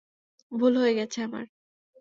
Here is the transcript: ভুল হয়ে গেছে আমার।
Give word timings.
ভুল 0.51 0.73
হয়ে 0.77 0.93
গেছে 0.95 1.19
আমার। 1.23 1.45